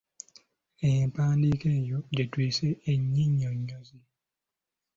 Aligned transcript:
Empandiika 0.89 1.67
eyo 1.79 1.99
gye 2.15 2.25
tuyise 2.31 2.67
ennyinnyonyozi. 2.91 3.99